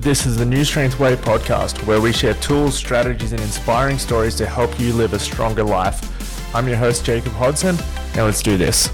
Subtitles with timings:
[0.00, 4.34] This is the New Strength Way podcast, where we share tools, strategies, and inspiring stories
[4.36, 6.54] to help you live a stronger life.
[6.54, 7.76] I'm your host, Jacob Hodson,
[8.14, 8.86] and let's do this.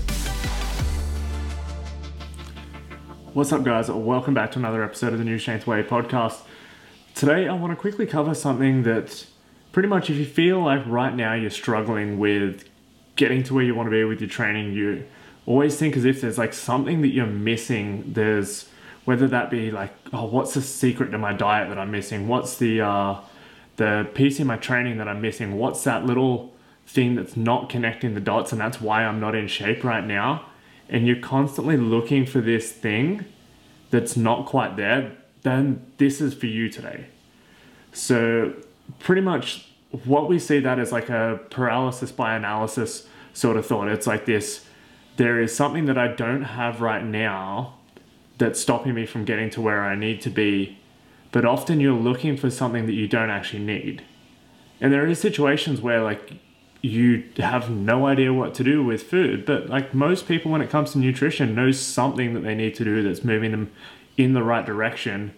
[3.35, 3.89] What's up, guys?
[3.89, 6.41] Welcome back to another episode of the New Strength Way podcast.
[7.15, 9.27] Today, I want to quickly cover something that
[9.71, 12.69] pretty much, if you feel like right now you're struggling with
[13.15, 15.07] getting to where you want to be with your training, you
[15.47, 18.03] always think as if there's like something that you're missing.
[18.09, 18.69] There's
[19.07, 22.29] whether that be like, oh, what's the secret to my diet that I'm missing?
[22.29, 23.21] What's the uh,
[23.77, 25.57] the piece in my training that I'm missing?
[25.57, 26.53] What's that little
[26.87, 30.47] thing that's not connecting the dots, and that's why I'm not in shape right now?
[30.89, 33.25] And you're constantly looking for this thing
[33.91, 35.17] that's not quite there.
[35.43, 37.07] Then this is for you today.
[37.93, 38.55] So
[38.99, 39.69] pretty much
[40.05, 43.87] what we see that as like a paralysis by analysis sort of thought.
[43.87, 44.67] It's like this
[45.17, 47.76] there is something that I don't have right now
[48.39, 50.79] that's stopping me from getting to where I need to be.
[51.33, 54.03] But often you're looking for something that you don't actually need.
[54.81, 56.33] And there are situations where like
[56.83, 60.71] you have no idea what to do with food, but like most people when it
[60.71, 63.73] comes to nutrition knows something that they need to do that's moving them
[64.17, 65.35] in the right direction.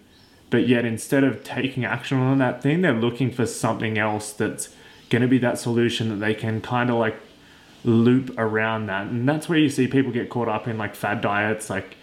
[0.51, 4.71] But yet instead of taking action on that thing, they're looking for something else that's
[5.11, 7.17] going to be that solution that they can kind of like
[7.85, 9.07] loop around that.
[9.07, 11.97] And that's where you see people get caught up in like fad diets, like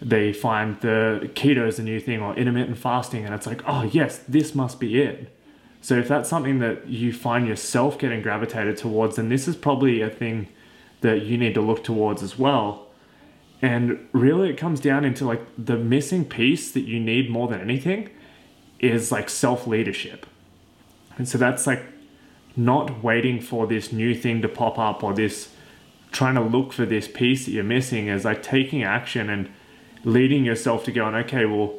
[0.00, 3.82] they find the keto is a new thing or intermittent fasting, and it's like, oh,
[3.82, 5.34] yes, this must be it.
[5.80, 10.00] So if that's something that you find yourself getting gravitated towards, then this is probably
[10.00, 10.48] a thing
[11.00, 12.86] that you need to look towards as well.
[13.62, 17.60] And really, it comes down into like the missing piece that you need more than
[17.60, 18.10] anything
[18.78, 20.26] is like self leadership.
[21.16, 21.84] And so that's like
[22.56, 25.50] not waiting for this new thing to pop up or this
[26.10, 29.48] trying to look for this piece that you're missing is like taking action and
[30.04, 31.74] leading yourself to going, okay, well,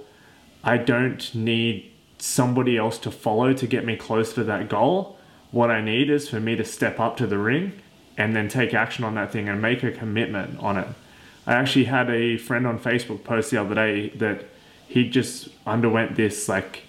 [0.63, 5.17] I don't need somebody else to follow to get me close to that goal.
[5.51, 7.81] What I need is for me to step up to the ring
[8.17, 10.87] and then take action on that thing and make a commitment on it.
[11.47, 14.45] I actually had a friend on Facebook post the other day that
[14.87, 16.83] he just underwent this like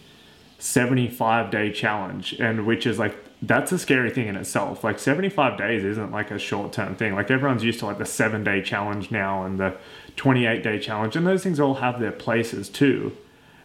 [0.58, 4.84] 75 day challenge and which is like that's a scary thing in itself.
[4.84, 7.14] Like 75 days isn't like a short term thing.
[7.14, 9.76] Like everyone's used to like the seven day challenge now and the
[10.16, 13.16] 28 day challenge, and those things all have their places too.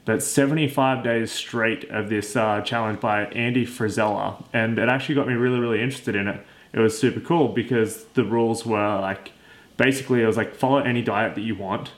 [0.05, 5.27] But 75 days straight of this uh, challenge by Andy Frisella, and it actually got
[5.27, 6.45] me really, really interested in it.
[6.73, 9.31] It was super cool because the rules were like
[9.77, 11.91] basically, it was like follow any diet that you want,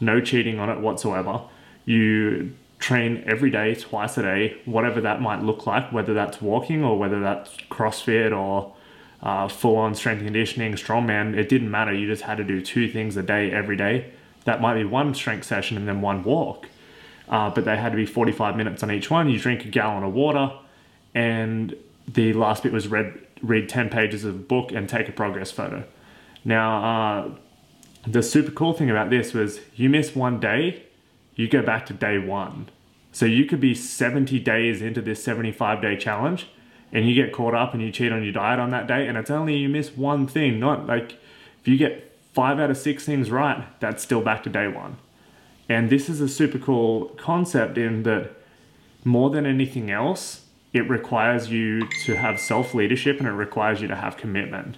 [0.00, 1.42] no cheating on it whatsoever.
[1.84, 6.84] You train every day, twice a day, whatever that might look like, whether that's walking
[6.84, 8.74] or whether that's CrossFit or
[9.22, 11.92] uh, full on strength conditioning, strongman, it didn't matter.
[11.92, 14.12] You just had to do two things a day, every day.
[14.44, 16.68] That might be one strength session and then one walk.
[17.28, 19.28] Uh, but they had to be 45 minutes on each one.
[19.28, 20.52] You drink a gallon of water,
[21.14, 21.74] and
[22.08, 25.52] the last bit was read, read 10 pages of a book and take a progress
[25.52, 25.84] photo.
[26.44, 27.30] Now, uh,
[28.06, 30.82] the super cool thing about this was you miss one day,
[31.36, 32.68] you go back to day one.
[33.12, 36.48] So you could be 70 days into this 75 day challenge
[36.92, 39.16] and you get caught up and you cheat on your diet on that day and
[39.16, 41.12] it's only you miss one thing, not like
[41.60, 44.98] if you get five out of six things right, that's still back to day one.
[45.68, 48.30] And this is a super cool concept in that
[49.04, 53.88] more than anything else, it requires you to have self leadership and it requires you
[53.88, 54.76] to have commitment.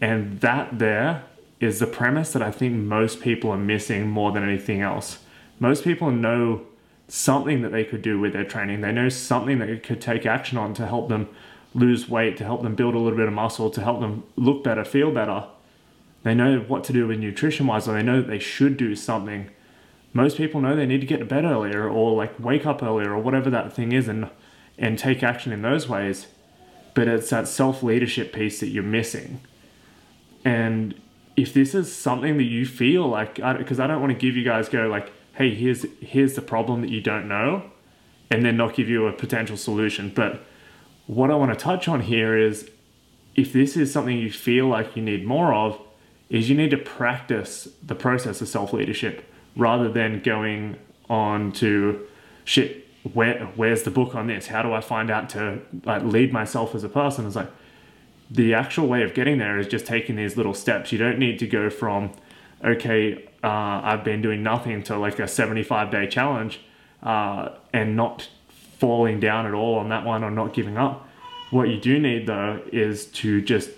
[0.00, 1.24] And that there
[1.60, 5.18] is the premise that I think most people are missing more than anything else
[5.60, 6.62] most people know
[7.08, 8.82] something that they could do with their training.
[8.82, 11.28] They know something they could take action on to help them
[11.74, 14.62] lose weight, to help them build a little bit of muscle, to help them look
[14.62, 15.46] better, feel better.
[16.22, 18.94] They know what to do with nutrition wise, or they know that they should do
[18.94, 19.50] something.
[20.12, 23.12] Most people know they need to get to bed earlier or like wake up earlier
[23.12, 24.28] or whatever that thing is and
[24.78, 26.28] and take action in those ways.
[26.94, 29.40] But it's that self leadership piece that you're missing.
[30.44, 31.00] And
[31.36, 34.36] if this is something that you feel like, because I, I don't want to give
[34.36, 37.62] you guys go like, hey, here's here's the problem that you don't know,
[38.28, 40.12] and then not give you a potential solution.
[40.14, 40.42] But
[41.06, 42.68] what I want to touch on here is
[43.36, 45.80] if this is something you feel like you need more of,
[46.28, 49.24] is you need to practice the process of self leadership
[49.56, 50.76] rather than going
[51.08, 52.06] on to
[52.44, 52.84] shit.
[53.12, 54.48] Where where's the book on this?
[54.48, 57.26] How do I find out to like lead myself as a person?
[57.26, 57.50] It's like
[58.28, 60.90] the actual way of getting there is just taking these little steps.
[60.90, 62.10] You don't need to go from
[62.64, 66.60] okay, uh, I've been doing nothing to like a 75 day challenge
[67.02, 68.28] uh, and not
[68.78, 71.08] falling down at all on that one or not giving up.
[71.50, 73.70] What you do need though is to just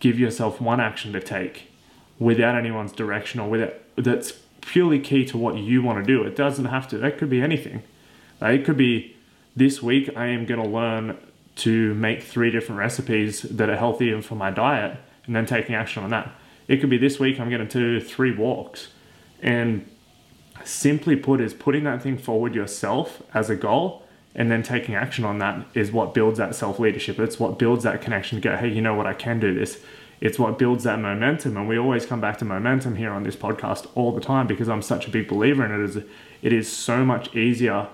[0.00, 1.70] give yourself one action to take
[2.18, 6.22] without anyone's direction or with it that's purely key to what you want to do.
[6.22, 7.82] It doesn't have to, that could be anything.
[8.42, 9.16] It could be
[9.54, 11.18] this week I am going to learn
[11.56, 16.02] to make three different recipes that are healthy for my diet and then taking action
[16.02, 16.30] on that.
[16.70, 18.88] It could be this week I'm going to do three walks.
[19.42, 19.90] And
[20.64, 24.04] simply put, is putting that thing forward yourself as a goal
[24.36, 27.18] and then taking action on that is what builds that self leadership.
[27.18, 29.80] It's what builds that connection to go, hey, you know what, I can do this.
[30.20, 31.56] It's what builds that momentum.
[31.56, 34.68] And we always come back to momentum here on this podcast all the time because
[34.68, 35.80] I'm such a big believer in it.
[35.80, 37.88] Is it is so much easier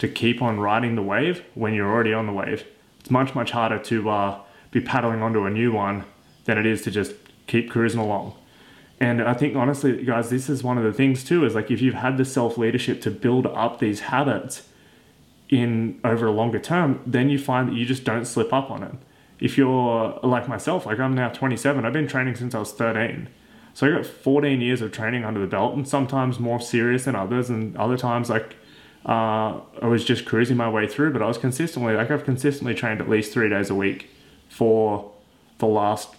[0.00, 2.66] to keep on riding the wave when you're already on the wave.
[3.00, 4.40] It's much, much harder to uh,
[4.70, 6.04] be paddling onto a new one
[6.44, 7.14] than it is to just
[7.48, 8.34] keep cruising along.
[9.00, 11.80] And I think honestly, guys, this is one of the things too, is like if
[11.80, 14.68] you've had the self leadership to build up these habits
[15.48, 18.82] in over a longer term, then you find that you just don't slip up on
[18.82, 18.94] it.
[19.40, 23.28] If you're like myself, like I'm now 27, I've been training since I was 13.
[23.72, 27.14] So I got 14 years of training under the belt, and sometimes more serious than
[27.14, 28.56] others, and other times like
[29.06, 31.12] uh, I was just cruising my way through.
[31.12, 34.10] But I was consistently like I've consistently trained at least three days a week
[34.48, 35.12] for
[35.58, 36.16] the last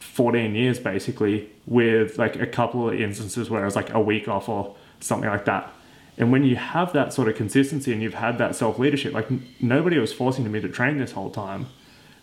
[0.00, 4.28] 14 years, basically, with like a couple of instances where I was like a week
[4.28, 5.72] off or something like that.
[6.18, 9.28] And when you have that sort of consistency and you've had that self leadership, like
[9.60, 11.66] nobody was forcing me to train this whole time.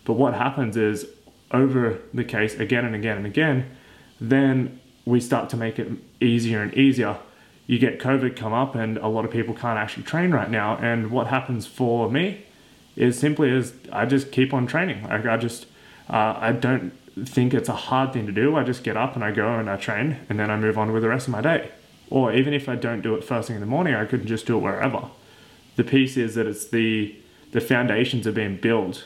[0.06, 1.08] But what happens is
[1.52, 3.76] over the case again and again and again,
[4.20, 5.88] then we start to make it
[6.20, 7.18] easier and easier.
[7.66, 10.78] You get COVID come up, and a lot of people can't actually train right now.
[10.78, 12.46] And what happens for me
[12.96, 15.04] is simply is I just keep on training.
[15.04, 15.66] Like I just
[16.10, 16.94] uh, I don't
[17.26, 18.56] think it's a hard thing to do.
[18.56, 20.92] I just get up and I go and I train, and then I move on
[20.92, 21.72] with the rest of my day.
[22.10, 24.46] Or even if I don't do it first thing in the morning, I could just
[24.46, 25.10] do it wherever.
[25.76, 27.16] The piece is that it's the
[27.52, 29.06] the foundations are being built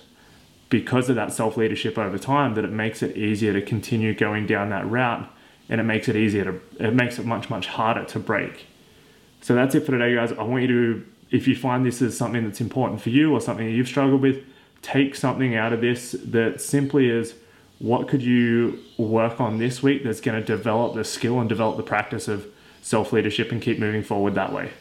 [0.70, 4.48] because of that self leadership over time that it makes it easier to continue going
[4.48, 5.30] down that route
[5.70, 8.68] and it makes it easier to it makes it much much harder to break.
[9.42, 10.32] So that's it for today guys.
[10.32, 13.42] I want you to if you find this is something that's important for you or
[13.42, 14.44] something you've struggled with,
[14.82, 17.36] take something out of this that simply is
[17.82, 21.78] what could you work on this week that's going to develop the skill and develop
[21.78, 22.46] the practice of
[22.82, 24.72] self leadership and keep moving forward that way.